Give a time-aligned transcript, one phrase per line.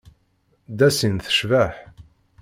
[0.77, 1.75] Dassin tecbeḥ.